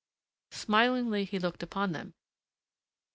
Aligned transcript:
Smilingly 0.49 1.25
he 1.25 1.37
looked 1.37 1.61
upon 1.61 1.91
them. 1.91 2.15